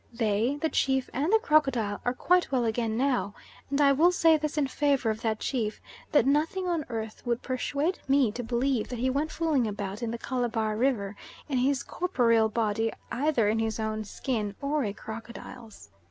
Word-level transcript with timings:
They, 0.11 0.55
the 0.59 0.69
chief 0.69 1.11
and 1.13 1.31
the 1.31 1.37
crocodile, 1.37 2.01
are 2.05 2.15
quite 2.15 2.51
well 2.51 2.65
again 2.65 2.97
now, 2.97 3.35
and 3.69 3.79
I 3.79 3.91
will 3.91 4.11
say 4.11 4.35
this 4.35 4.57
in 4.57 4.65
favour 4.65 5.11
of 5.11 5.21
that 5.21 5.39
chief, 5.39 5.79
that 6.11 6.25
nothing 6.25 6.67
on 6.67 6.85
earth 6.89 7.21
would 7.23 7.43
persuade 7.43 7.99
me 8.07 8.31
to 8.31 8.41
believe 8.41 8.89
that 8.89 8.97
he 8.97 9.11
went 9.11 9.29
fooling 9.31 9.67
about 9.67 10.01
in 10.01 10.09
the 10.09 10.17
Calabar 10.17 10.75
River 10.75 11.15
in 11.47 11.59
his 11.59 11.83
corporeal 11.83 12.49
body, 12.49 12.91
either 13.11 13.47
in 13.47 13.59
his 13.59 13.79
own 13.79 14.03
skin 14.03 14.55
or 14.59 14.83
a 14.83 14.91
crocodile's. 14.91 15.91